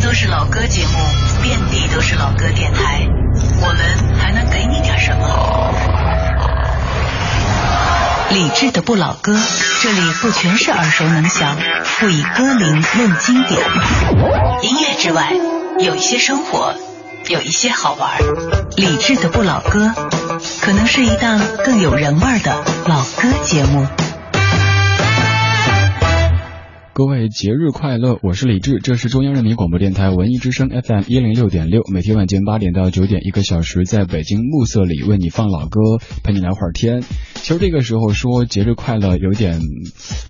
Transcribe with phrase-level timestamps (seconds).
[0.00, 0.98] 都是老歌节目，
[1.42, 3.06] 遍地都是老歌电台，
[3.60, 5.74] 我们还能给你点什么？
[8.30, 9.38] 理智的不老歌，
[9.82, 11.56] 这里不全是耳熟能详，
[11.98, 13.60] 不以歌名论经典。
[14.62, 15.32] 音乐之外，
[15.78, 16.74] 有一些生活，
[17.28, 18.18] 有一些好玩。
[18.76, 19.94] 理智的不老歌，
[20.60, 23.86] 可能是一档更有人味的老歌节目。
[26.96, 28.18] 各位节日快乐！
[28.22, 35.78] 我是李志，这是中央人民广播电台文艺之声 FM 一零六点六，每天晚间八点到九点，一个小时，在北京暮色里为你放老歌，
[36.24, 37.02] 陪你聊会儿天。
[37.34, 39.60] 其实这个时候说节日快乐有点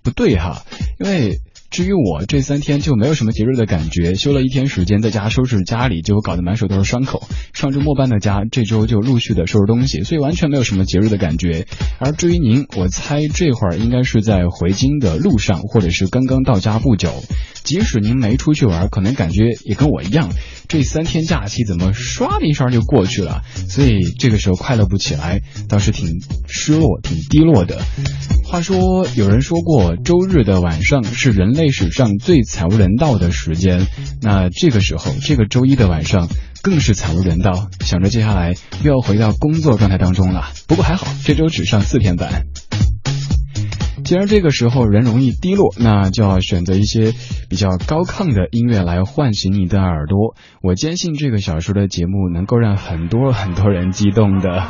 [0.02, 0.65] 不对哈，
[0.98, 1.38] 因为。
[1.70, 7.23] 至于我这三天就没有什么节日的感觉，休了一天时间在家收拾家里，就搞得满手都是伤口。
[7.52, 11.66] 上周末搬的家，这周就陆续的收拾东西，所以完全没有什么节日的感觉。
[11.98, 17.12] 而至于您，我猜这会儿应该是在回京的路上，或者是刚刚到家不久。
[17.66, 20.33] 即使您没出去玩，可能感觉也跟我一样，
[20.69, 23.43] 这三天假期怎么唰的一声就过去了？
[23.68, 27.82] 所以这个时候快乐不起来，倒是挺失落、挺低落的。
[28.45, 33.85] 话说，有人说过，周日的晚上是人类史上最惨无人道的时间。
[34.23, 36.29] 那这个时候，这个周一的晚上
[36.62, 37.68] 更是惨无人道。
[37.80, 40.52] 想着接下来又要回到工作状态当中了。
[40.68, 42.46] 不过还好，这周只上四天班。
[44.07, 47.12] 既然这个时候人容易低落，那就要选择一些
[47.51, 50.37] 比较高亢的音乐来唤醒你的耳朵。
[50.62, 54.68] 我坚信这个小时的节目能够让很多很多人激动的。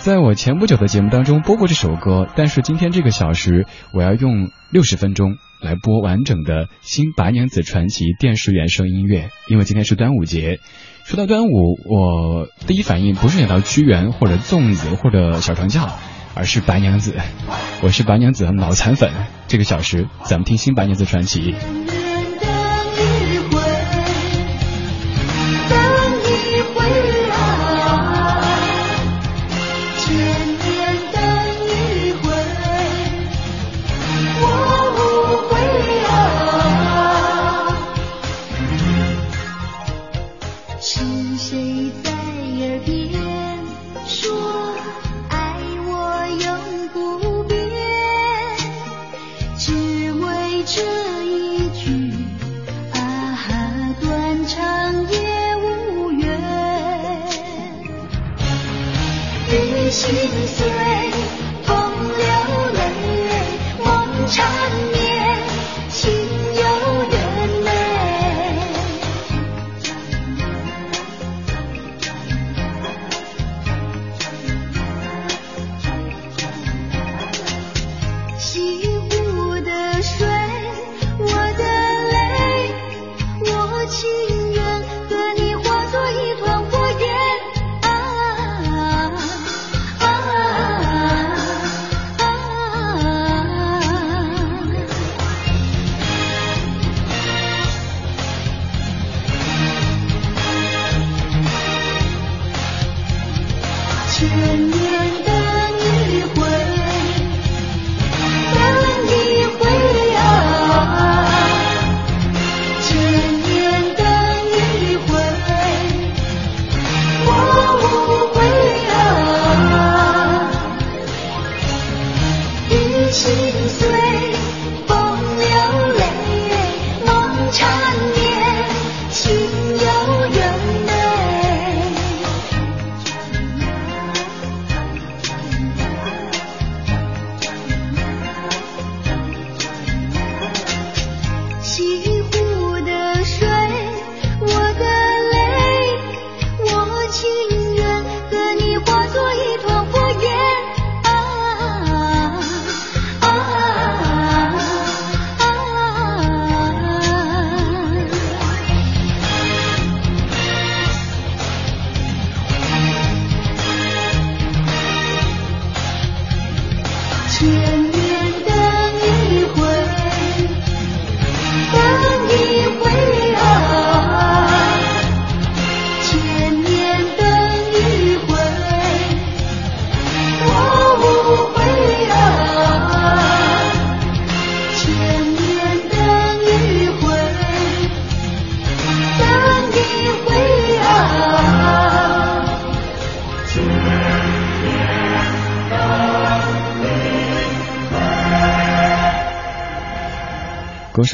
[0.00, 10.58] 在我前不久的节目当中播过这首歌，但是今天这个小时我要用六十分钟来播完整的新白娘子传奇电视原声音乐，因为今天是端午节。
[11.06, 15.94] 说到端午，我第一反应不是想到屈原或者粽子或者小长假，
[16.34, 17.16] 而是白娘子。
[17.80, 19.10] 我是白娘子的脑残粉，
[19.48, 21.54] 这个小时咱们听新白娘子传奇。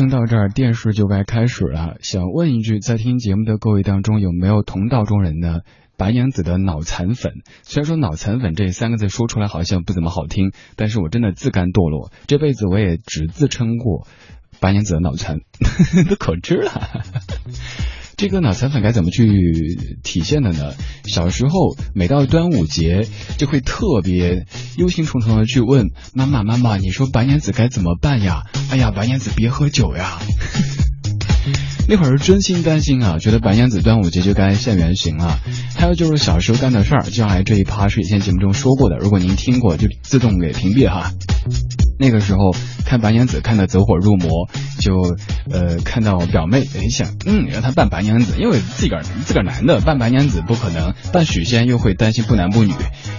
[0.08, 1.96] 到这儿，电视就该开始了。
[2.00, 5.60] 想问一句，在听节目的各位当中，有没有同道中人呢？
[5.96, 14.06] 白娘子的脑残粉，虽然说脑残粉这三个字说出来好像不怎么好听，但是我真的自甘堕落，这辈子我也只自称过
[14.60, 15.40] 白娘子的脑残，
[16.08, 16.70] 都可知了。
[18.20, 20.75] 这个脑残粉该怎么去体现的呢？
[21.06, 23.08] 小时候每到端午节，
[23.38, 24.44] 就会特别
[24.76, 30.19] 忧心忡忡的去问妈妈：“妈妈，你说白娘子该怎么办呀？”哎呀，白娘子别喝酒呀。
[31.90, 35.40] 那会儿是真心担心啊，觉得白娘子端午节就该现原形了。
[35.75, 41.10] 还有就是小时候干的事儿，接下来这一趴是以前节目中说过的，如果您听过就自动给屏蔽哈。
[41.98, 42.54] 那个时候
[42.87, 44.48] 看白娘子看得走火入魔，
[44.78, 44.92] 就
[45.50, 52.72] 呃看到表妹，哎想嗯让她扮白娘子，因为自个儿自个儿男的扮白娘子不可能，扮许仙又会担心不男不女，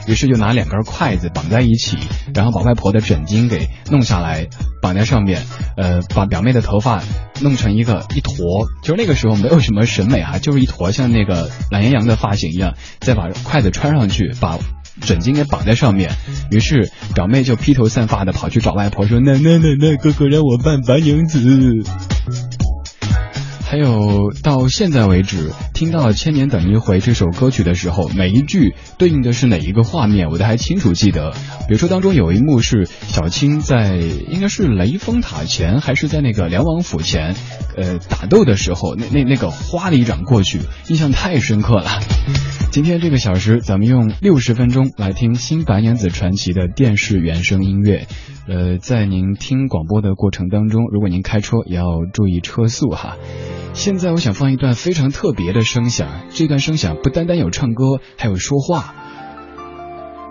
[0.07, 1.97] 于是就拿两根筷子绑在一起，
[2.33, 4.47] 然后把外婆的枕巾给弄下来
[4.81, 5.43] 绑在上面，
[5.75, 7.03] 呃把表妹的头发
[7.41, 14.57] 弄成一个一坨，就是那个时候没有什么审美哈，就是一坨像那个懒羊羊的发型一样，再把筷子穿上去把。
[14.99, 16.11] 枕巾给绑在上面，
[16.51, 21.39] 于是表妹就披头散发的跑去找外婆说：“奶奶奶奶，哥哥让我扮白娘子。”
[23.71, 31.31] 还有到现在为止，听到《千年等一回》这首歌曲的时候，每一句对应的是哪一个画面，我都还清楚记得。
[31.69, 37.33] 比如说当中有一幕是小青在应该是雷峰塔前，还是在那个梁王府前，
[37.77, 40.59] 呃打斗的时候，那那那个哗的一掌过去，
[40.89, 41.89] 印象太深刻了。
[42.71, 48.05] 今天这个小时，咱们用六十分钟来听《新白娘子传奇》的电视原声音乐。
[48.49, 53.15] 呃，在您听广播的过程当中，如果您开车，也要注意车速哈。
[53.73, 58.93] 现在我想放一段非常特别的声响，这段声响不单单有唱歌，还有说话。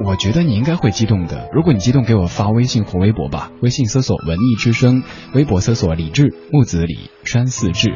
[0.04, 1.48] 我觉得你应该会激动的。
[1.52, 3.50] 如果你激动，给我发微信或微博吧。
[3.60, 5.02] 微信搜索“文艺之声”，
[5.34, 7.90] 微博搜索“李志木子李山四志”。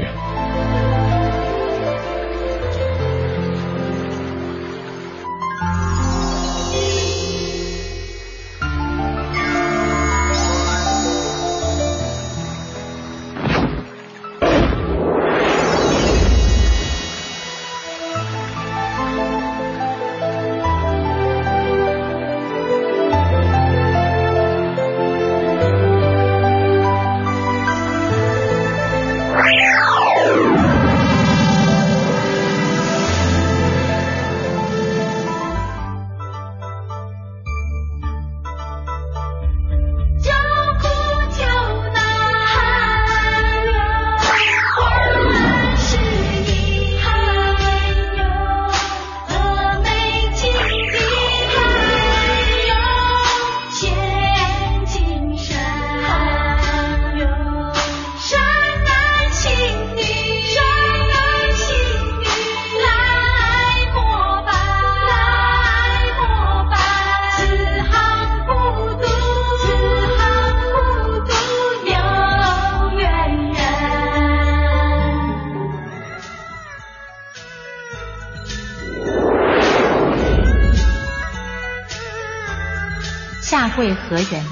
[84.14, 84.44] 何人？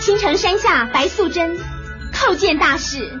[0.00, 1.58] 青城山下白素贞，
[2.12, 3.20] 叩见大士。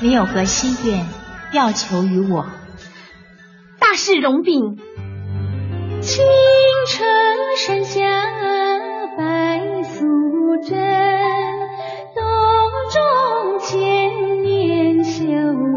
[0.00, 1.06] 你有何心愿
[1.52, 2.44] 要求于我？
[3.78, 4.78] 大事容禀。
[6.00, 6.24] 青
[6.88, 7.06] 城
[7.56, 8.00] 山下
[9.16, 10.00] 白素
[10.68, 10.76] 贞，
[12.16, 12.24] 洞
[12.90, 15.22] 中千年修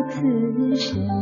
[0.09, 1.12] 此身。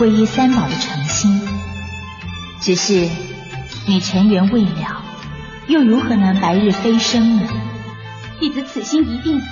[0.00, 1.46] 皈依三宝的诚心。
[2.62, 3.06] 只是
[3.86, 5.04] 你尘缘未了，
[5.66, 7.46] 又如何能白日飞升呢？
[8.40, 9.42] 弟子此心一定，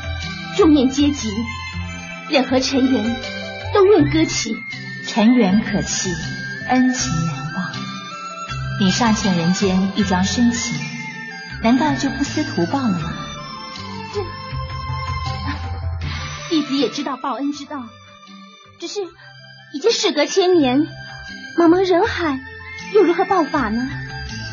[0.56, 1.28] 众念皆急，
[2.30, 3.20] 任何尘缘
[3.74, 4.56] 都愿搁弃。
[5.06, 6.10] 尘缘可弃，
[6.70, 7.70] 恩情难忘。
[8.80, 10.74] 你尚欠人间一桩深情，
[11.62, 13.12] 难道就不思图报了吗？
[16.48, 17.84] 弟子也知道报恩之道，
[18.78, 19.00] 只是
[19.70, 20.86] 已经事隔千年，
[21.58, 22.40] 茫茫人海，
[22.94, 23.88] 又如何报法呢？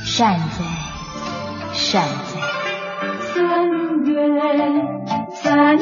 [0.03, 2.41] 善哉，善哉。
[3.33, 3.69] 三
[4.03, 4.13] 月
[5.35, 5.79] 三日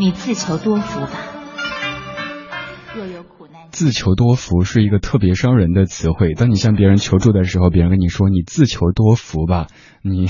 [0.00, 1.10] 你自求多福吧。
[2.96, 6.32] 若有苦难，自求多福是一个特别伤人的词汇。
[6.32, 9.66] 当你向别人求助的时候，别人跟你说你自求多福吧，
[10.00, 10.26] 你。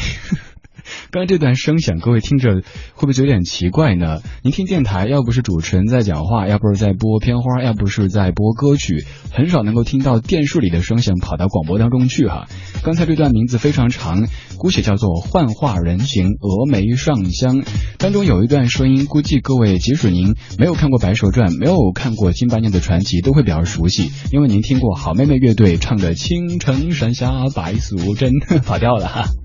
[1.10, 2.62] 刚才这段声响，各位听着会
[3.00, 4.20] 不会觉得有点奇怪呢？
[4.44, 12.46] 您听电台，要不是主持人在讲话，要不是在播片花，要不是在播歌曲，很少能够听到电视里的声响跑到广播当中去哈。
[12.84, 17.62] 刚才这段名字非常长，姑且叫做《幻化人形峨眉上香》
[17.98, 28.30] 当中有一段声音，估计各位即使您没有看过《白蛇传》，没有看过《金八娘的传奇》，都会比较熟悉，因为您听过好妹妹乐队唱的《青城山下白素贞》，
[28.62, 29.39] 跑调了哈。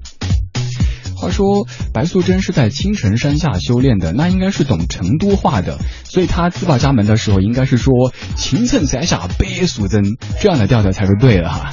[1.15, 10.03] 话说白素贞是在青城山下修炼的，那应该是懂成都话的，所以她自报家门的时候应该是说青城山下白素贞
[10.39, 11.71] 这样的调调才是对的哈。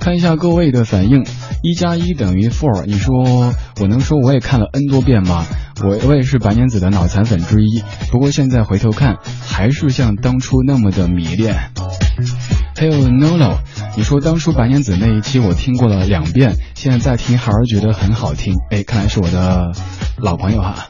[0.00, 1.24] 看一下各位的反应，
[1.62, 5.44] 一加一等于 four，你说我能说我也看了 n 多遍吗？
[5.82, 11.72] 我我也是白娘子的脑残粉之一，不过现在回头看还是像当初那么的迷恋。
[12.76, 13.58] 还有 Nolo，
[13.96, 18.54] 你说当初白娘子那一期我听过了两遍，现在再听还是觉得很好听。
[18.70, 19.72] 哎，看来是我的
[20.18, 20.88] 老朋友哈。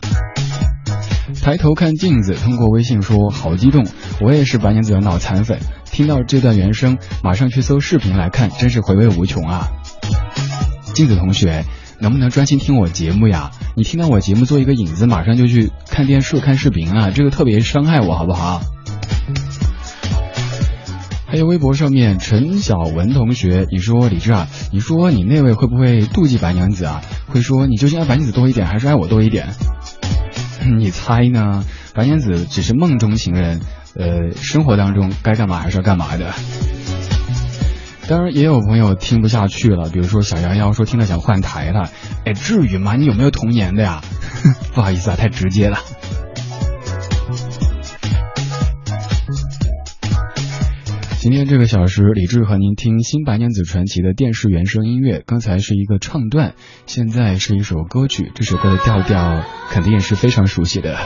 [1.41, 3.87] 抬头看镜子，通过微信说好激动，
[4.21, 9.69] 我也是白娘子的脑残粉，听到这段原声，马上去搜视频来看，真是回味无穷啊。
[10.93, 11.65] 镜子同学，
[12.01, 13.53] 能不能专心听我节目呀？
[13.77, 18.63] 你听到我节目做一个影子，马上就去看电视看视频啊，这个特别伤害我，好不好？
[21.29, 27.03] 还有微博上面陈小文同学，你说李志啊，你说你那位会不会妒忌白娘子啊？
[27.27, 29.49] 会说你究竟爱白娘子多一点，还是爱我多一点？
[30.79, 31.65] 你猜呢？
[31.95, 33.61] 白娘子只是梦中情人，
[33.97, 36.33] 呃，生活当中该干嘛还是要干嘛的。
[38.09, 41.91] 当然也有朋友听不下去了，比如说小杨洋说听了想换台了，
[42.25, 42.95] 哎，至于吗？
[42.95, 44.01] 你有没有童年的呀？
[44.75, 45.79] 不好意思啊，太直接了。
[51.27, 55.25] 今天这个小时，李志和您听《新白娘子传奇》的电视原声音乐。
[55.27, 56.55] 刚才是一个唱段，
[56.87, 58.31] 现在是一首歌曲。
[58.37, 60.97] 这首歌的调调肯定也是非常熟悉的。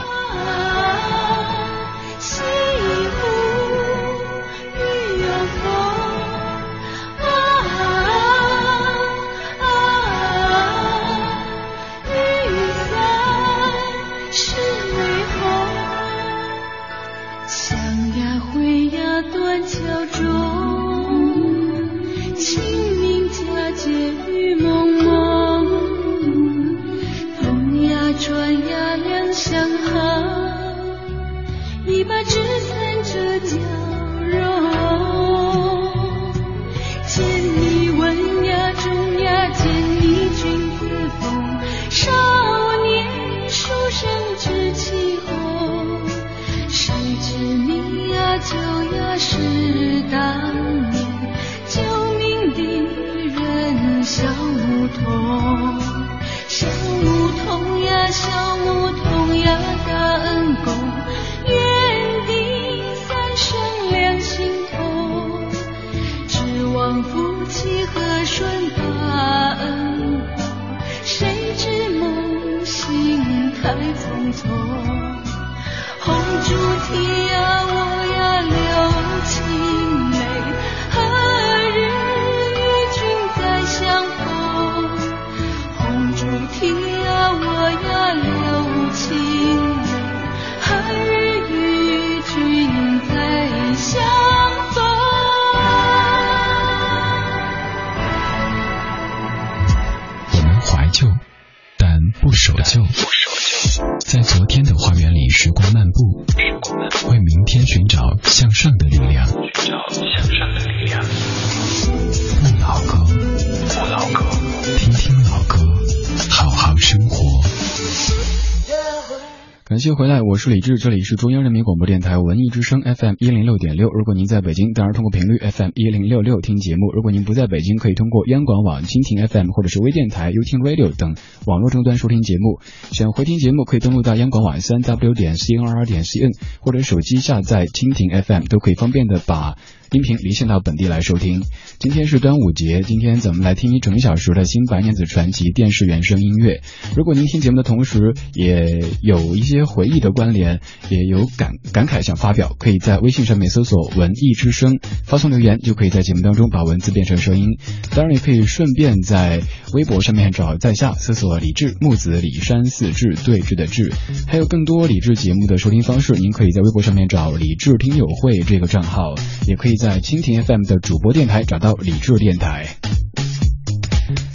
[119.81, 123.89] 继续回来，我是李志，这里是中央人民广播电台文艺之声 FM 一零六点六。
[123.89, 131.15] 如果您在北京，当然通过频率 FM 一零六六听节目；如果您不在北京，可以通过央广网、蜻蜓 FM 或者是微电台、优听 Radio 等
[131.47, 132.59] 网络终端收听节目。
[132.91, 139.57] 想回听节目，可以登录到央广网三 W 点 CNR 点 CN，或者手机下载蜻蜓 FM，都可以方便的把。
[139.91, 141.43] 音频离线到本地来收听。
[141.77, 146.61] 今天是端午节，今天咱们来听一整小时的新白娘子传奇电视原声音乐。
[146.95, 157.57] 如果您听节目的同时也有一些回忆的关联，也有感感慨想发表，可以在微信上面搜索“文艺之声”，发送留言就可以在节目当中把文字变成声音。
[157.93, 159.41] 当然，也可以顺便在
[159.73, 163.91] 微博上面找在下搜索“李志木子李山四志对峙的志”，
[164.25, 169.80] 还有更多李志节目的收听方式，您可以在微博上面找“李志听友会”这个账号，也可以。
[169.81, 172.67] 在蜻蜓 FM 的主播电台找到李志电台。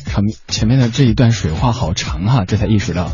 [0.07, 3.13] 长前面的这一段水话好长哈，这才意识到。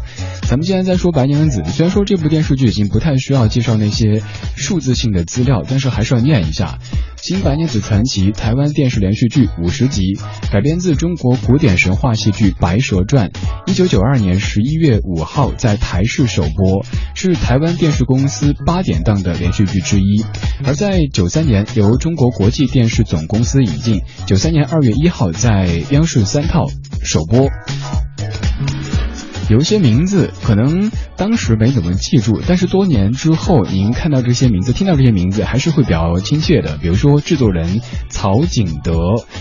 [0.48, 4.22] 咱们既然在说白娘子，虽然说这部电视剧已经不太需要介绍那些
[4.56, 6.78] 数字性的资料，但是还是要念一下。
[7.22, 10.18] 新白娘子传奇台湾电视连续剧五十集，
[10.50, 13.28] 改编自中国古典神话戏剧《白蛇传》，
[13.68, 20.24] 一九九二年十一月五号在台视首播，是台湾电视公司八点档的连续剧之一。
[20.64, 26.66] 而在九三年由中国国际电视总公司引进，九三年二月一号在央视三套
[27.04, 27.48] 首播。
[29.48, 36.78] 有一些名字可能当时没怎么记住，但是多年之后您看到这些名字，听到这些名字，还是会比较亲切的。
[36.78, 38.94] 比如说制作人曹景德，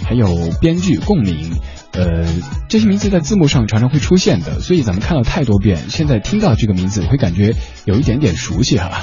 [0.03, 0.27] 还有
[0.59, 1.51] 编剧共鸣，
[1.93, 2.27] 呃，
[2.67, 9.01] 这些名字在字幕上常常会出现的，所以咱们看了太多遍，现在听到这个名字会感觉有一点点熟悉哈。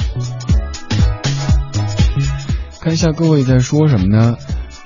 [2.80, 4.36] 看一下各位在说什么呢？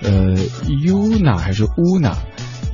[0.03, 0.35] 呃
[0.67, 2.15] ，Una 还是 Una？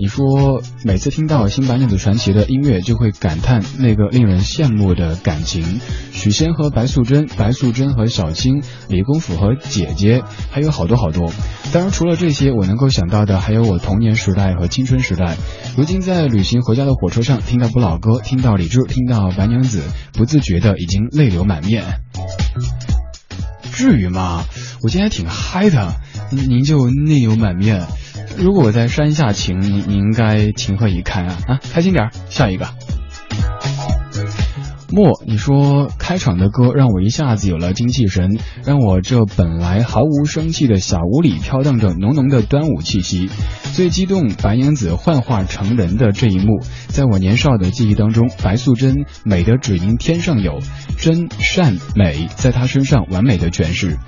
[0.00, 5.80] 你说每次听到《新白娘子传奇》的音乐，就会感叹那个令人羡慕的感情。
[6.12, 11.32] 许仙和白素贞，白素贞和小青，李公甫和姐姐，还有好多好多。
[11.72, 15.36] 当然，除了这些，我能够想到的还有我童年时代和青春时代。
[15.76, 19.82] 如今在旅行回家的火车上，听到不老歌，听到李志，听到白娘子，
[20.12, 21.84] 不自觉的已经泪流满面。
[23.72, 24.44] 至于吗？
[24.82, 25.94] 我今天挺嗨的，
[26.30, 27.84] 您就泪流满面。
[28.36, 31.60] 如果我在山下请你，你应该情何以堪啊啊！
[31.72, 32.68] 开心点，笑一个。
[34.90, 43.28] 莫，你说开场的歌让我一下子有了精气神，让我这本来毫无生气的小屋里飘荡着浓浓的端午气息。
[43.74, 50.58] 最激动白娘子幻化成人的这一幕，在我年少的记忆当中，白素贞美的只因天上有
[50.96, 53.98] 真善美，在她身上完美的诠释。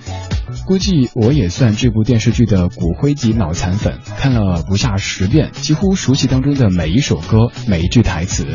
[0.67, 8.47] 估计我也算这部电视剧的骨灰级脑残粉，看了不下十遍，几乎熟悉当中的每一首歌、每一句台词。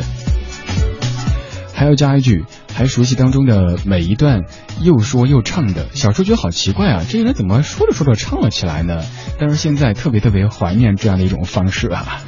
[1.76, 4.44] 还要加一句，还熟悉当中的每一段
[4.80, 5.88] 又说又唱的。
[5.92, 9.02] 小时候觉得好奇怪啊，这人怎么说着说着唱了起来呢？
[9.38, 12.22] 但是现在特别特别怀念这样的一种方式啊。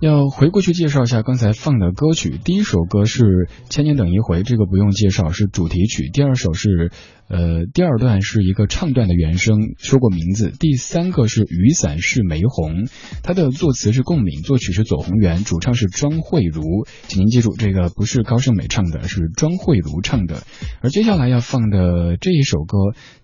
[0.00, 3.24] 要回过去介绍一下刚才放的歌曲，第一首歌是
[3.70, 6.10] 《千年等一回》，这个不用介绍，是主题曲。
[6.12, 6.92] 第二首是。
[7.30, 10.50] 呃，第二段是一个唱段的原声，说过名字。
[10.58, 12.88] 第三个是雨伞是玫红，
[13.22, 16.62] 它的作词是共鸣，作曲是左宏元，主唱是庄慧如。
[17.06, 20.42] 请您记住，这个不是高胜美唱的，是庄慧如唱的。
[20.82, 22.76] 而接下来要放的这一首歌，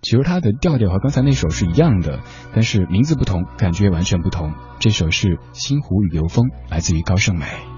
[0.03, 2.21] 其实它的调调和刚才那首是一样的，
[2.55, 4.53] 但是名字不同，感觉完全不同。
[4.79, 7.76] 这首是《星湖与流风》，来自于高胜美。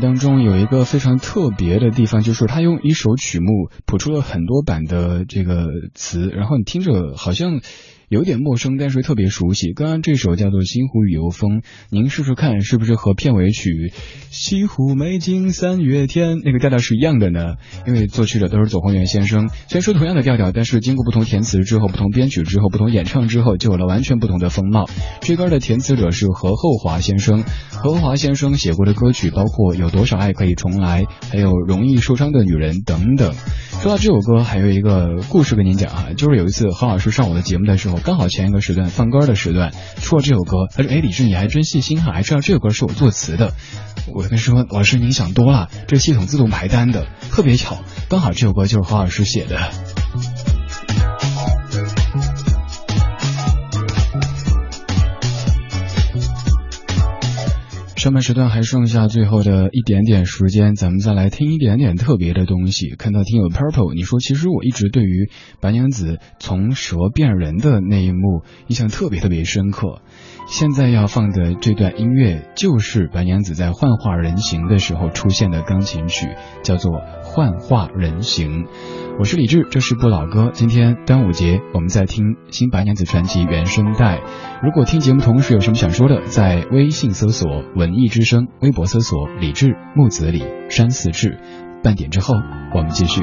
[0.00, 7.60] 当中，有一个非常特别的地方，就是他用一首曲目谱出了很多版的这个词，然后你听着好像
[8.08, 9.72] 有点陌生，但是特别熟悉。
[9.72, 13.70] 刚刚这首叫做《西湖雨游风》，您试试看是不是和片尾曲
[14.30, 17.56] 《西湖美景三月天》那个调调是一样的呢？
[17.86, 24.88] 因为作曲者都是左宏元先生，虽然说同样的调调，但是经过不同填词之后、不同编曲之后、不同演唱之后，就有了完全不同的风貌。
[25.20, 33.34] 这歌的填词者是何厚华先生，何厚华先生写过的歌曲包括《有多少爱可以重来》，还有《容易受伤的女人》等等。
[33.82, 43.52] 说到这首歌，还有一个故事跟您讲啊，就是有一次何老师上我的节目的时候，刚好前一个时段放歌的时段出了这首歌，他说：“哎，李志你还真细心哈，还知道这首歌是我作词的。”
[44.12, 49.70] 我跟他说：“老师您想多了，这系统自动排单的，特别巧，刚好这首歌就是何老师写的。”
[57.98, 62.94] 上半时段还剩下最后的一点点时间，咱们再来听一点点特别的东西。
[62.96, 65.28] 看到听友 Purple，你说其实我一直对于
[65.60, 70.00] 白娘子从蛇变人的那一幕印象特别特别深刻。
[70.46, 76.28] 现在要放的这段音乐就是白娘子在幻化人形的时候出现的钢琴曲，
[76.62, 76.92] 叫做
[77.38, 78.64] 《幻化人形》。
[79.16, 80.50] 我是李志，这是不老歌。
[80.52, 84.20] 今天端午节，我们在听《新白娘子传奇》原声带。
[84.60, 91.38] 如果听节目同时有什么想说的，在微信搜索“文艺之声”，微博搜索“李志木子李山四志”。
[91.80, 92.34] 半点之后，
[92.74, 93.22] 我们继续。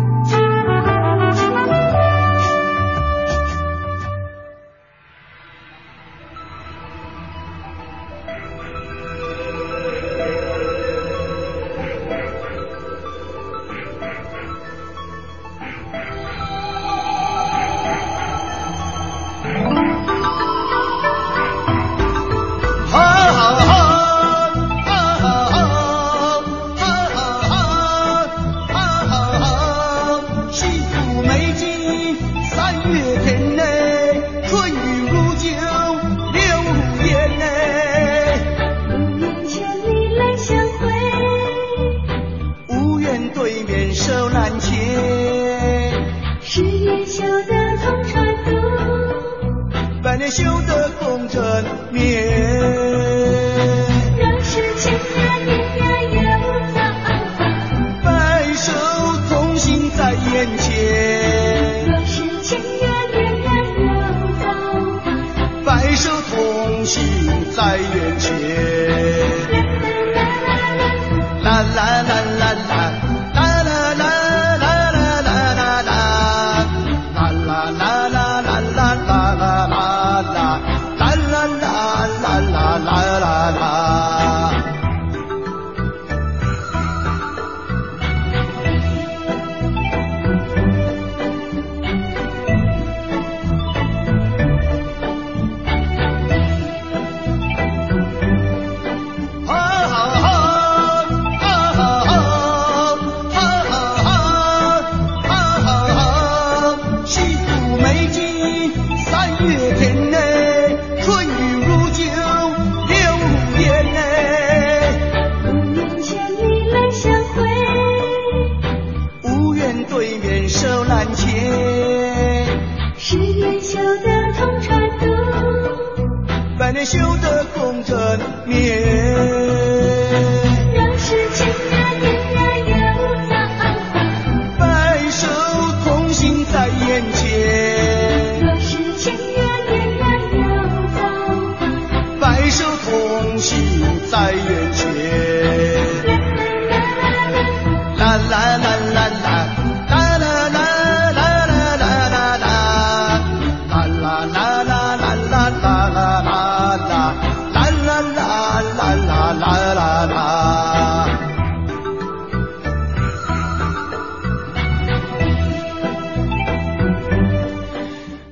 [154.41, 154.80] Ala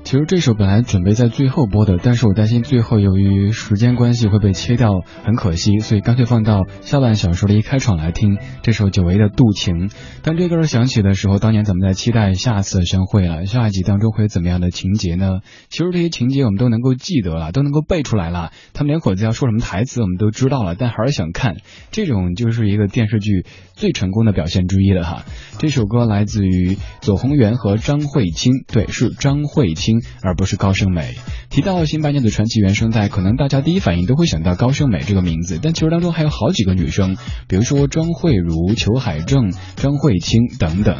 [0.09, 4.89] 其实这首本来准备在最后播的，但是我担心最后由于时间关系会被切掉，
[5.23, 9.89] 很可惜，所以干脆放到下半小时的一开场来听这首久违的《渡情》。
[10.23, 15.41] 当这歌响起的时候，当年咱们在期待下次的相会了，下一集当中会有怎么样的情节呢？
[15.69, 21.57] 其实这些情节我们都能够记得了，都能够背出来了，他们两口子要说什么台词我们都知道了，但还是想看，
[21.91, 23.45] 这种就是一个电视剧
[23.75, 25.23] 最成功的表现之一了哈。
[25.59, 29.98] 这首歌来自于左宏元和张慧清，对，是张慧清。
[30.21, 31.15] 而不是高胜美。
[31.49, 40.97] 提到新白娘子传奇原声带，可能大家第一反应都会想到高胜美这个名字，但其实当中还有好几个女生，比如说庄慧茹、裘海正、张慧清等等。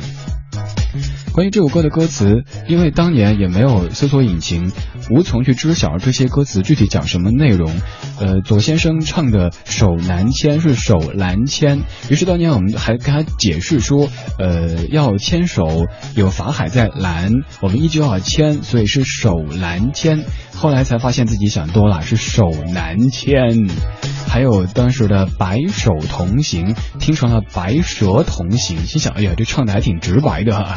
[1.32, 4.72] 关于这首歌的歌词，因为当年也没有搜索引擎，
[5.10, 7.72] 无从去知晓这些歌词具体讲什么内容。
[8.20, 15.86] 呃，左先生唱的“手难牵”是“手难牵”，于是当年我们还跟他解释说，呃，要牵手
[16.16, 17.32] 有法海在拦，
[17.62, 20.26] 我们依旧要牵，所以是手难牵。
[20.56, 23.70] 后来才发现自己想多了，是手难牵。
[24.28, 30.76] 还有当时的白首同行，听成了白蛇同行，心想，哎呀，这唱的还挺直白的。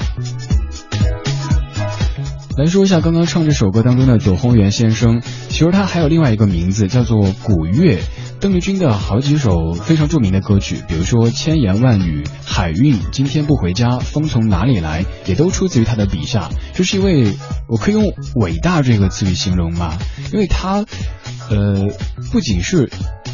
[2.58, 8.02] 来说一下刚刚唱这首歌当中的左宏元先生，其实他还有另外一个名字叫做古月。
[8.40, 16.50] 邓丽君的好几首非常著名的歌曲，比如说《千言万语》《海韵》《今天不回家》《风从哪里来》，也都出自于他的笔下。
[16.74, 17.32] 这是一位，
[17.68, 19.96] 我可以用伟大这个词语形容吗？
[20.32, 20.84] 因为他，
[21.50, 21.88] 呃，
[22.32, 22.90] 不仅是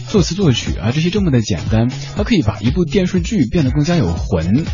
[0.08, 4.64] 作词作曲啊这些这么的简单，它可以把一部电视剧变得更加有魂。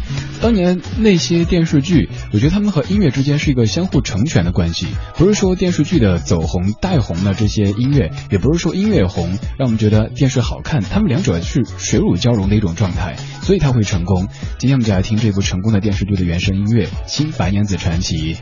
[0.40, 14.28] 当年那些电视剧，我觉得他们和音乐之间是一个相互成全的关系，不是说电视剧的走红带红了这些音乐，也不是说音乐红让我们觉得电视好看，他们两者是水乳交融的一种状态，所以它会成功。
[14.58, 18.34] 今天我们就来听这部成功的电视剧的原声音乐《新白娘子传奇》。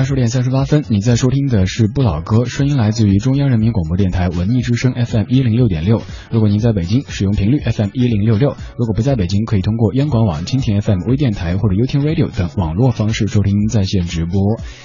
[0.00, 6.00] 二十点三十八分，你在收听的是不老歌，声音来自于中央人民广播电台文艺之声 FM 一零六点六。
[6.30, 14.40] 如果您在北京，使用频率 FM 一零六六；如果不在北京，可以通过央广网、蜻蜓 FM 微电台或者 y o u t n Radio 等网络方式收听在线直播。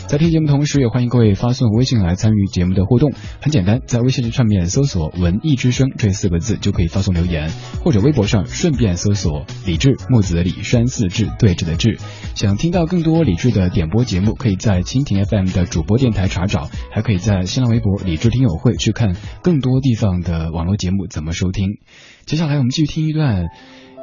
[0.08, 3.14] 在听节目同时，也欢迎各位发送微信来参与节目的互动。
[3.42, 7.50] 很简单，在微信上面搜索“文艺之声”这四个字就可以发送留言，
[7.86, 11.98] 或者微博上顺便搜索“李志木子李山寺志对峙的志”。
[12.36, 21.80] 想听到更多李志的点播节目，可以在蜻蜓 FM 的主播电台查找，还可以在新浪微博李智听友会去看更多地方的网络节目怎么收听。
[22.26, 23.46] 接下来我们继续听一段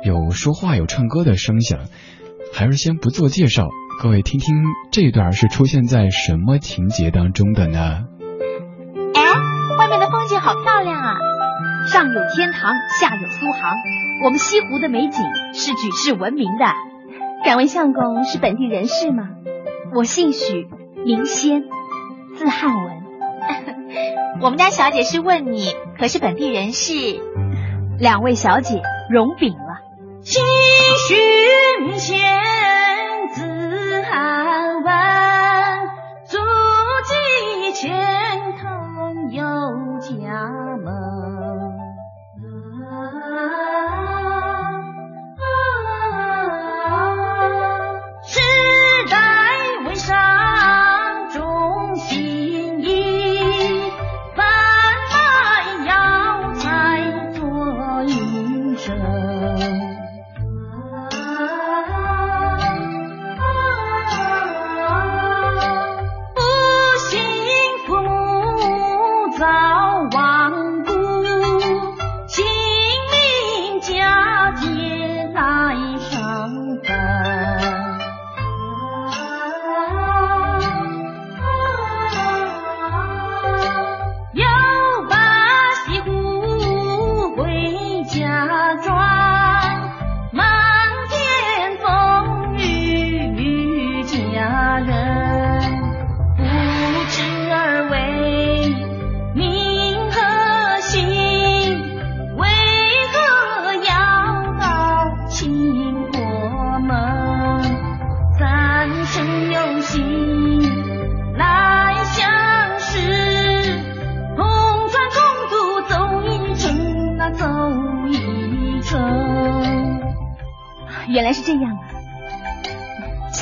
[0.03, 1.81] 有说话有唱歌的声响，
[2.55, 3.69] 还是先不做介绍，
[4.01, 4.55] 各位听听
[4.91, 8.05] 这一段是出现在什么情节当中的呢？
[9.15, 9.23] 哎，
[9.79, 11.19] 外面的风景好漂亮啊！
[11.89, 13.75] 上有天堂，下有苏杭，
[14.25, 15.19] 我们西湖的美景
[15.53, 16.65] 是举世闻名的。
[17.45, 19.31] 敢问相公是本地人士吗？
[19.97, 20.69] 我姓许，
[21.05, 21.63] 名仙，
[22.37, 23.03] 字汉文。
[24.41, 26.93] 我们家小姐是问你，可是本地人士？
[27.99, 29.81] 两位小姐容禀了。
[30.23, 30.43] 清
[31.09, 32.19] 寻仙，
[33.35, 34.93] 字汉文，
[36.27, 36.39] 足
[37.05, 38.22] 迹千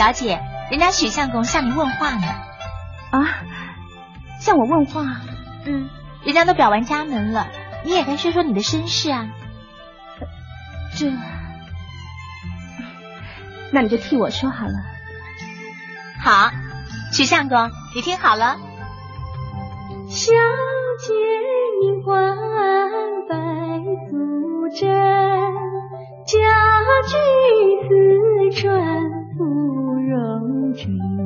[0.00, 2.26] 小姐，人家许相公向您问话呢。
[3.10, 3.20] 啊，
[4.40, 5.02] 向我问话，
[5.66, 5.90] 嗯，
[6.24, 7.48] 人家都表完家门了，
[7.84, 9.28] 你也该说说你的身世啊。
[10.96, 11.12] 这，
[13.74, 14.72] 那你就替我说好了。
[16.24, 16.50] 好，
[17.12, 18.56] 许相公，你听好了。
[20.08, 20.32] 小
[21.02, 21.12] 姐
[21.82, 22.34] 名唤
[23.28, 23.36] 白
[24.08, 24.88] 素贞，
[26.24, 26.38] 家
[27.06, 27.16] 居
[27.86, 29.19] 四川
[30.80, 31.19] 芙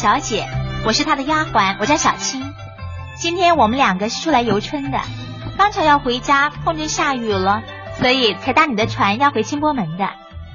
[0.00, 0.46] 小姐，
[0.86, 2.54] 我是他的丫鬟，我叫小青。
[3.16, 4.98] 今天我们两个是出来游春的，
[5.58, 7.62] 刚巧要回家，碰见下雨了，
[7.98, 10.08] 所以才搭你的船要回清波门的。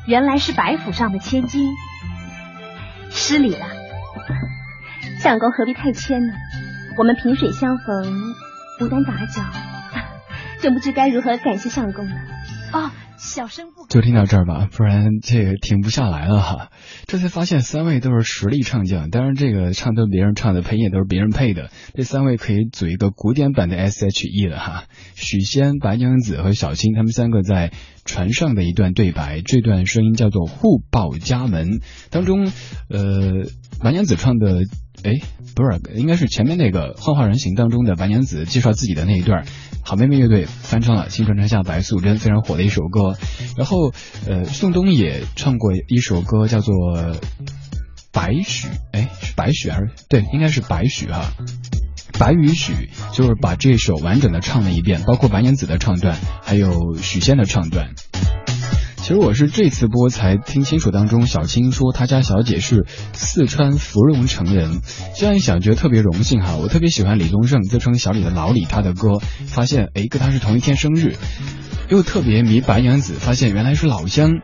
[0.07, 1.69] 原来是白府上的千金，
[3.11, 3.67] 失礼了。
[5.21, 6.33] 相公何必太谦呢？
[6.97, 8.33] 我们萍水相逢，
[8.81, 9.43] 无端打搅，
[10.59, 12.15] 真不知该如何感谢相公了。
[12.73, 12.89] 哦，
[13.89, 16.71] 就听到这儿吧，不然这个停不下来了哈。
[17.05, 21.69] 这才发现三位都是实力唱将，当然这个唱都是别人唱的，配音也都是别人配的。
[21.93, 24.85] 这三位可以组一个古典版的 S.H.E 了哈。
[25.15, 27.71] 许仙、白娘子和小青他们三个在
[28.05, 32.45] 船上的一段对白，这段声音叫做互报家门当中，
[32.89, 33.49] 呃，
[33.81, 34.63] 白娘子唱的。
[35.03, 35.11] 哎，
[35.55, 39.45] 不是，应该是前面那个《幻化人形》当中的白娘子介绍自己的那一段，
[39.83, 43.17] 好妹妹乐队翻唱了《青春城下白素贞》非常火的一首歌。
[43.57, 43.91] 然后，
[44.27, 46.73] 呃，宋冬野唱过一首歌叫做
[48.11, 51.31] 《白许》，哎，是白许还是对，应该是白许哈。
[52.17, 57.89] 白与许就是把这首完整的唱了一遍，包括白娘子的唱段，还有许仙的唱段。
[59.05, 64.81] 其实我是这次播才听清楚，当中小青说他家小姐是四川芙蓉城人。
[65.15, 66.55] 这样一想，觉得特别荣幸哈。
[66.55, 71.17] 我特别喜欢李宗盛，自称小李的老李，他的歌，发现哎跟他是同一天生日。
[71.87, 74.39] 又特别迷白娘子，发现原来是老乡。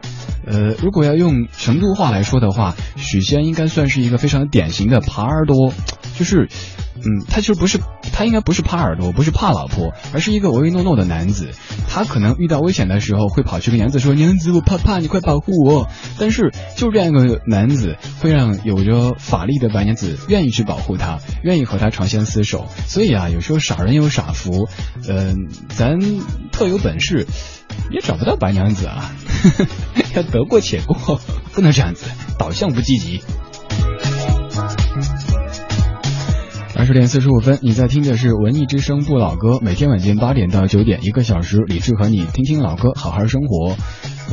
[0.46, 5.74] 呃，如果要用成都话来说的话，许仙应该算是一个非常典型的耙耳朵，
[6.20, 6.50] 就是。
[6.96, 7.80] 嗯，他其实不是，
[8.14, 11.52] 他应该不是怕耳朵，不是怕老婆，而是一个唯唯诺诺的男子。
[11.88, 15.90] 他可能遇到危险的时候，会跑去跟娘子说：“娘子，我怕怕，你快保护我。”
[16.20, 22.68] 但是就这样一个男子，会让有着法力的白娘子愿意去保护他，愿意和他长相厮守。
[22.88, 24.68] 所以啊，有时候傻人有傻福，
[25.08, 26.00] 嗯，咱
[26.52, 27.26] 特有本事
[27.90, 29.12] 也找不到白娘子啊，
[30.16, 31.20] 要得过且过，
[31.54, 32.06] 不能这样子，
[32.38, 33.22] 导向不积极。
[36.92, 43.78] 十点四十五分，你在听的是文艺之声不老歌，每天晚间八点到九点，一个小时，李志和你听听老歌，好好生活。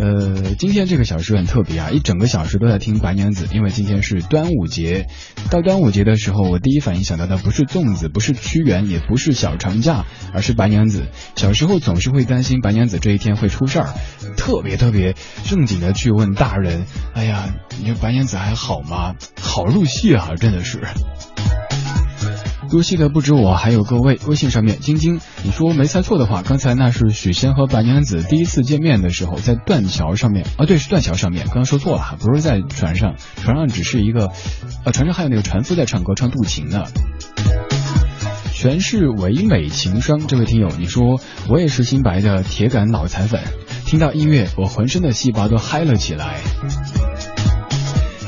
[0.00, 5.06] 呃，今天这个小时很特别啊，一整个小时都在听白娘子，因为今天是端午节。
[5.52, 10.04] 到端午节的时候，我第一反应想到的不是粽子，不是屈原，也不是小长假，
[10.34, 11.06] 而是白娘子。
[11.36, 13.90] 小时候总是会担心白娘子这一天会出事儿，
[14.36, 19.14] 特别特别正经的去问大人：“哎呀，你说白娘子还好吗？
[19.40, 20.80] 好入戏啊，真的是。”
[22.70, 24.18] 入戏的不止我，还有各位。
[24.26, 31.46] 微信上面，晶晶，你说没猜错的话，刚才那是许仙和白娘子第一次见面的时候，在断桥上面啊，对，是断桥上面。
[31.46, 34.30] 刚刚说错了，不是在船上，船上只是一个，
[34.84, 36.84] 呃，船上还有那个船夫在唱歌，唱渡情呢。
[38.52, 43.40] 全是唯美情商，这位听友，你说我也是新白的铁杆脑残粉，
[43.86, 46.36] 听到音乐，我浑身的细胞都嗨了起来。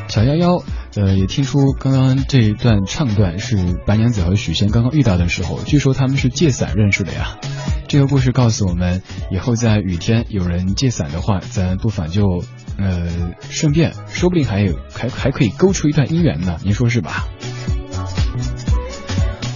[0.09, 0.63] 小幺幺。
[0.97, 7.39] 呃，也听出刚刚这一段唱段是白娘子和许仙刚刚遇到的时候，据说他们是借伞认识的呀。
[7.87, 12.43] 这个故事告诉我们，以后在雨天有人借伞的话，咱不妨就
[12.77, 17.29] 呃顺便，说不定还有还还可以勾出一段姻缘呢，您说是吧？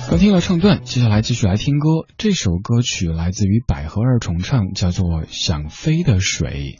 [0.08, 1.88] 刚听了唱段，接下来继续来听歌。
[2.16, 6.78] 这首歌曲来自于百合二重唱，叫做《想飞的水》，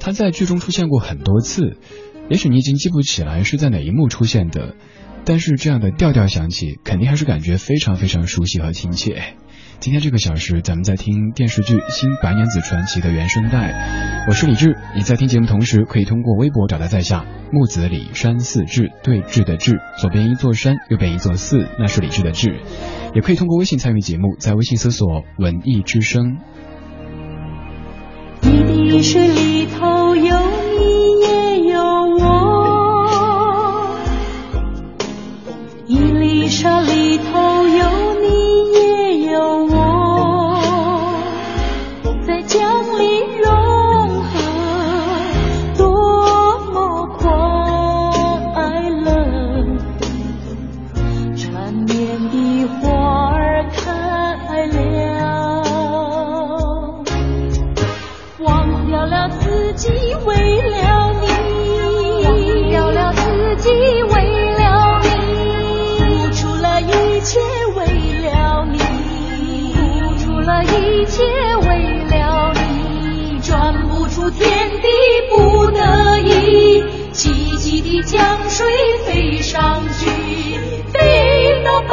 [0.00, 1.76] 它在剧中出现过很多次。
[2.30, 4.74] 也许你已经记不起来是在哪一幕出现的，
[5.24, 9.34] 但是这样的调调响起，肯定还是感觉非常非常熟悉和亲切。
[9.80, 14.24] 今天这个小时，咱们在听电视剧《新白娘子传奇》的原声带。
[14.26, 22.60] 我是李志，你在听节目同时，可以通过微博找到在下木子李山寺志对峙的志，左边一座山，右边一座寺，那是李志的志。
[23.14, 26.38] 也可以通过微信参与节目，在微信搜索“文艺之声”。
[28.40, 29.53] 你的水里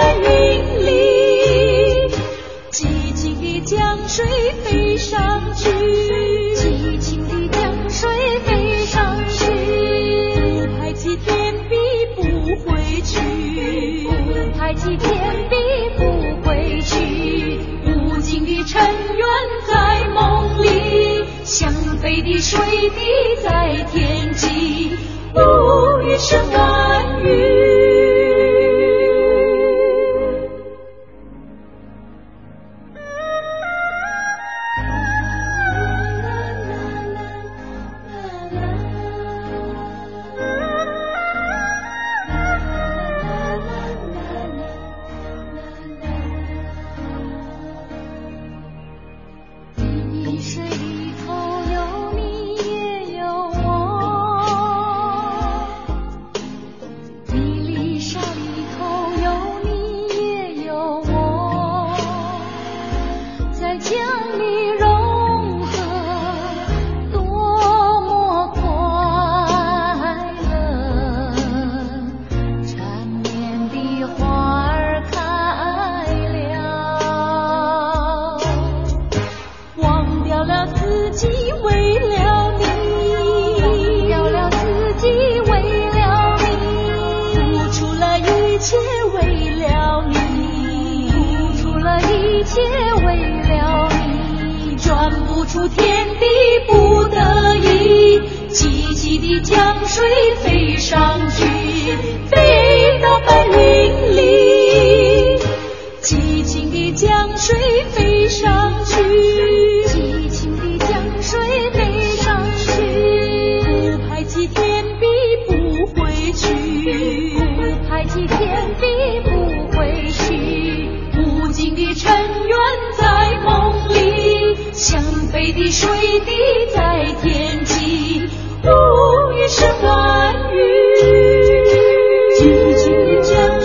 [0.02, 0.90] 飞到白云里。
[2.72, 4.26] 激情的江水
[4.64, 5.70] 飞上去，
[6.56, 8.10] 激情的江水
[8.46, 9.46] 飞上去，
[10.36, 11.76] 不抬起天笔
[12.16, 12.22] 不
[12.66, 13.20] 回去，
[14.08, 15.10] 不抬起天
[15.50, 15.56] 壁
[15.98, 16.02] 不
[16.44, 18.64] 回去，无尽的。
[18.64, 19.28] 尘缘
[19.68, 24.92] 在梦里，想飞的水滴在天际，
[25.34, 25.40] 无
[26.04, 27.71] 语声暗语。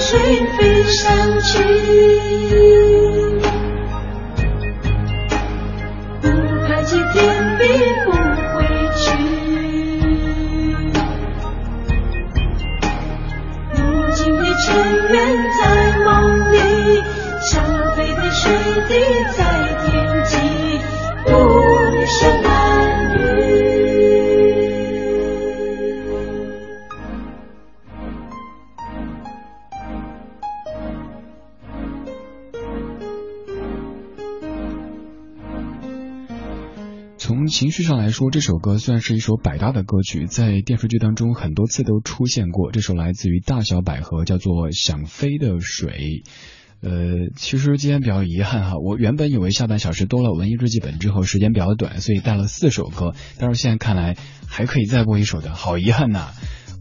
[0.09, 0.21] 水
[0.57, 1.59] 飞上去。
[37.77, 42.73] 剧上来说，这首歌算是一首百搭的歌曲，在电视剧当中很多次都出现过。
[42.73, 46.23] 这首来自于大小百合，叫做《想飞的水》。
[46.81, 54.17] 呃，其实今天比较遗憾哈，我原本以为下半小时多了文艺日记本之后时间比较短，所以带了四首歌，但是现在看来
[54.49, 56.31] 还可以再播一首的，好遗憾呐。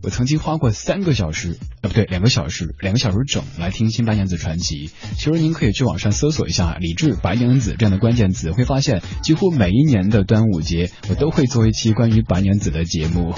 [0.06, 4.92] 我曾经花过三个小时，呃，不对，两个小时，两个小时整来听新白娘子传奇。
[5.18, 13.34] 其实您可以去网上搜索一下“李志白娘子”这样的关键词，会发现几乎每一年的端午节，我都会做一期关于白娘子的节目。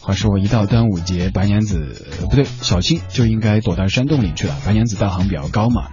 [0.00, 4.56] 话说一到端午节，白娘子不对，小青就应该躲到山洞里去了。
[4.66, 5.92] 白娘子道行比较高嘛。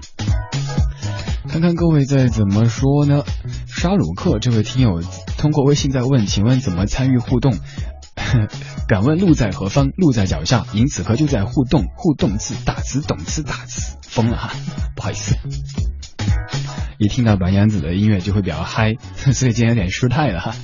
[1.47, 3.23] 看看各位在怎么说呢？
[3.67, 5.03] 沙鲁克这位听友
[5.37, 7.53] 通过微信在问，请问怎么参与互动？
[8.87, 9.89] 敢问路在何方？
[9.95, 10.65] 路在脚下。
[10.73, 14.51] 因此，刻就在互动，互动字大词懂词大词，疯了哈！
[14.95, 15.35] 不好意思，
[16.97, 18.95] 一听到白娘子的音乐就会比较嗨，
[19.33, 20.55] 所以今天有点失态了哈。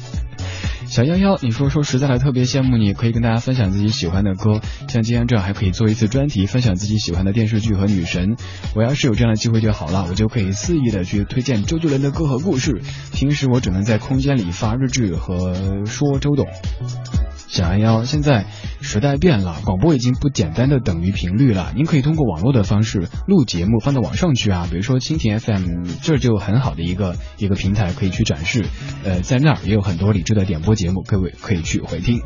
[0.86, 8.38] 小夭夭，你说说实在的特别羡慕你，可以跟大家分享自己喜欢的歌，像今天这样还可以做一次专题，分享自己喜欢的电视剧和女神。
[8.74, 12.82] 我要是有这样的机会就好了，我就可以肆意的去推荐周杰伦的歌和故事。
[13.12, 16.48] 平时我只能在空间里发日志和说周董。
[17.48, 18.46] 小夭夭，现在
[18.82, 21.72] 时代变了，广播已经不简单的等于频率了。
[21.76, 28.66] 您可以通过网络的方式录节目放到网上去啊，比如说蜻蜓 FM，这就很好的一个一个平台可以去展示。
[29.04, 32.22] 呃，在那儿也有很多理智的点播节目，各位可以去回听。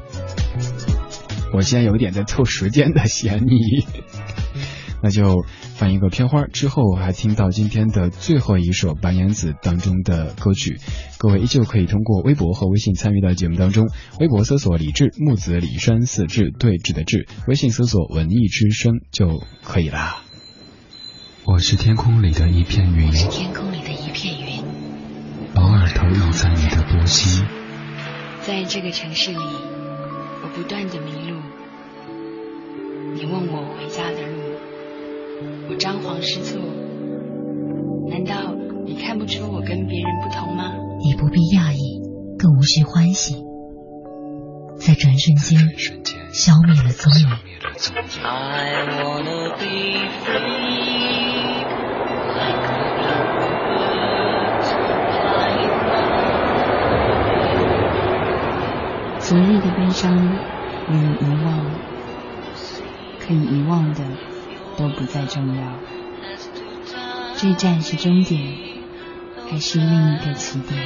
[1.54, 3.86] 我现在有点在凑时间的嫌疑。
[5.04, 5.44] 那就
[5.76, 10.80] 放一个片花，之后还听到今天的最后一首白娘子当中的歌曲。
[11.18, 13.88] 各位依旧可以通过微博和微信参与到节目当中。
[14.20, 20.22] 微博搜索李志木子李山四志对峙的志，微信搜索文艺之声就可以啦。
[21.46, 24.64] 我是天空里的一片云，我是天空里的一片云，
[25.56, 27.44] 偶尔投影在你的波心。
[28.44, 31.40] 在这个城市里，我不断的迷路。
[33.14, 34.51] 你问我回家的路，
[35.72, 36.60] 我张皇失措。
[38.10, 38.54] 难道
[38.86, 40.74] 你看不出我跟别人不同吗？
[41.00, 42.02] 你不必讶异，
[42.38, 43.36] 更无需欢喜，
[44.76, 45.58] 在转瞬间
[46.34, 47.30] 消灭了踪影。
[47.46, 48.02] 灭了踪影。
[48.22, 51.64] I wanna be free,
[52.36, 53.16] like the
[53.72, 54.68] birds
[55.16, 56.04] flying by.
[59.20, 60.12] 昨日的悲伤
[60.90, 61.64] 你已遗忘，
[63.22, 64.04] 可以遗忘的
[64.78, 65.80] 都不再重要。
[67.38, 68.42] 这站是终点，
[69.50, 70.80] 还是另一个起点？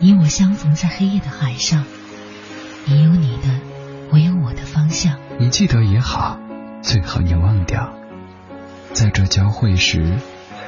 [0.00, 1.84] 你我相逢在黑夜的海上，
[2.86, 3.60] 你有你的，
[4.10, 5.18] 我有我的方向。
[5.38, 6.38] 你记得也好，
[6.88, 7.92] 最好你忘掉，
[8.94, 10.02] 在这交汇时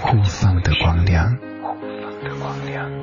[0.02, 1.34] 互放的光亮。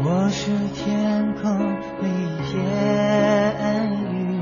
[0.04, 1.60] 我是天空
[2.00, 2.64] 里一片
[4.14, 4.40] 云，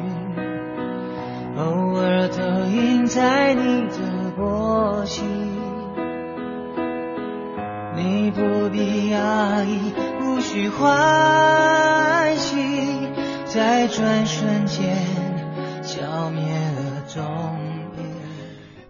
[1.55, 5.23] 偶尔投影在你的波心。
[7.95, 12.57] 你不必讶异，无需欢喜，
[13.45, 14.97] 在转瞬间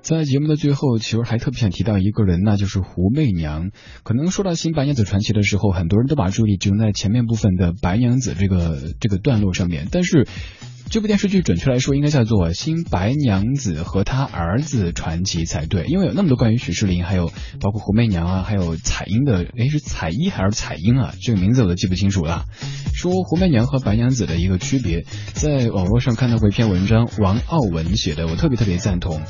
[0.05, 3.71] 在节目的最后，其实还特别想提到一个人，那就是胡媚娘。
[4.03, 10.27] 可能说到《新白娘子传奇》的时候，很多人都把注意力集中在前面部分的白娘子这个这个段落上面，但是。
[10.89, 21.13] 这部电视剧准确来说应该叫做《新白娘子和她儿子传奇》才对，因为有那么多关于许世林，还有包括胡媚娘啊，还有彩英的，诶是彩衣还是彩英啊？
[21.21, 22.45] 这个名字我都记不清楚了。
[22.93, 29.21] 说胡媚娘和白娘子的一个区别，在网络上看到过一篇文章，王傲文写的，我特别特别赞同。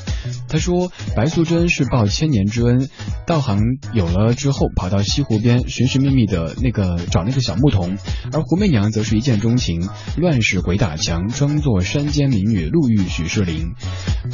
[0.48, 2.88] 他说白素贞是报千年之恩，
[3.26, 3.58] 道行
[3.92, 7.98] 有了之后，跑到西湖边寻寻觅觅的那个找那个小牧童，
[8.32, 11.28] 而胡媚娘则是一见钟情，乱世鬼打墙。
[11.46, 13.74] 称作山间民女路遇许世林，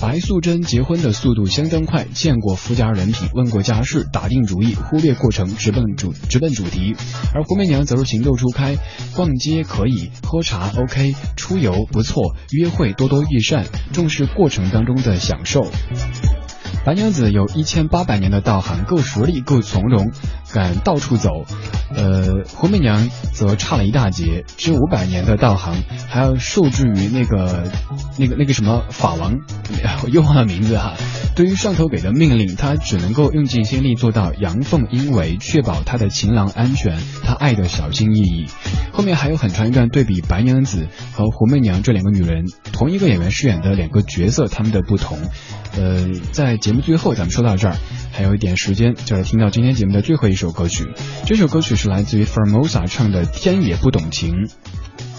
[0.00, 6.96] 白素贞结婚的速度相当快，见过夫家人品，问过家世，打定主意，忽略过程，直奔主直奔主题。
[7.34, 8.78] 而胡媚娘则是情窦初开，
[9.14, 15.70] 逛街可以，喝茶 OK，出游不错，约会多多益善，重视过程当中的享受。
[16.84, 20.10] 白娘子有一千八百年的道行，够实力，够从容，
[20.52, 21.44] 敢到处走。
[21.94, 27.70] 呃，胡媚娘则差了一大截，只有五百年的道行，还要受制于那个、
[28.18, 29.38] 那个、那个什么法王，
[30.02, 30.94] 我又忘了名字哈。
[31.36, 38.46] 对于上头给的命令，她只能够用尽心力做到阳奉阴违，确保她的情郎安全，她爱的小心翼翼。
[38.92, 45.18] 后面还有很长一段对比白娘子和胡媚娘这两个女人，同一个演员饰演的两个角色，他们的不同。
[45.74, 47.76] 呃，在节那么最后，咱们说到这儿，
[48.12, 50.88] 还有一点时间，就是听到今天节目的最后一首歌曲。
[51.26, 54.46] 这首歌曲是来自于 Fermosa 唱的《天也不懂情》。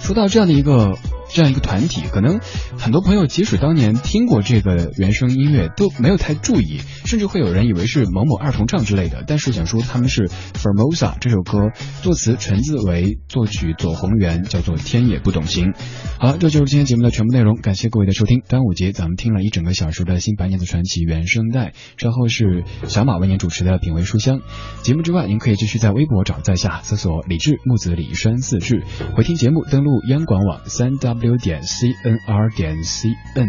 [0.02, 0.98] 说到这样的一个。
[1.34, 2.40] 这样一个团体，可能
[2.78, 9.24] 很多朋友即使当年听过这个原声音乐，都没有太注意，甚至会有人以为是某某二重唱之类的。
[9.26, 11.72] 但是想说他们是 Formosa 这首歌
[12.04, 15.74] 作词陈自为，作曲左宏元，叫做天也不懂情。
[16.20, 18.44] 好，这就是今天节目的全部内容，感谢各位的收听。
[18.48, 24.42] 端午节咱们听了一整个小时的新白娘子传奇原声带，稍后是小马为您主持的品味书香。
[24.84, 28.84] 节目之外，您可以继续在微博找在下搜索李志木子李山四志，
[29.16, 31.23] 回听节目登录央广网三 w。
[31.24, 33.48] 六点 cnr 点 cn。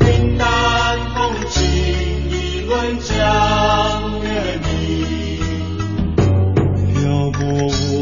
[0.00, 1.62] 云淡风轻，
[2.30, 4.66] 一轮江月明。
[6.94, 7.42] 漂泊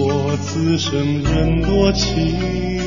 [0.07, 2.84] 我此生人多情。